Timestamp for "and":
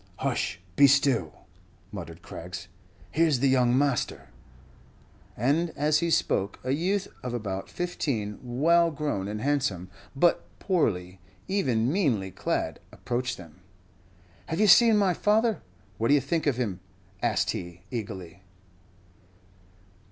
5.37-5.69, 9.27-9.41